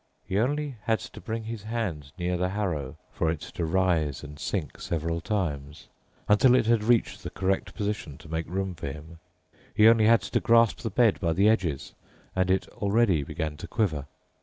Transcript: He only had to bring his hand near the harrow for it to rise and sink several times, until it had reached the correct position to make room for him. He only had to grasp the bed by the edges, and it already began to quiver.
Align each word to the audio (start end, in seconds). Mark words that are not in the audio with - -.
He 0.25 0.39
only 0.39 0.77
had 0.85 0.97
to 0.97 1.21
bring 1.21 1.43
his 1.43 1.61
hand 1.61 2.11
near 2.17 2.35
the 2.35 2.49
harrow 2.49 2.97
for 3.11 3.29
it 3.29 3.39
to 3.41 3.65
rise 3.65 4.23
and 4.23 4.39
sink 4.39 4.81
several 4.81 5.21
times, 5.21 5.89
until 6.27 6.55
it 6.55 6.65
had 6.65 6.83
reached 6.83 7.21
the 7.21 7.29
correct 7.29 7.75
position 7.75 8.17
to 8.17 8.27
make 8.27 8.47
room 8.49 8.73
for 8.73 8.91
him. 8.91 9.19
He 9.75 9.87
only 9.87 10.05
had 10.07 10.21
to 10.21 10.39
grasp 10.39 10.79
the 10.79 10.89
bed 10.89 11.19
by 11.19 11.33
the 11.33 11.47
edges, 11.47 11.93
and 12.35 12.49
it 12.49 12.67
already 12.69 13.21
began 13.23 13.57
to 13.57 13.67
quiver. 13.67 14.07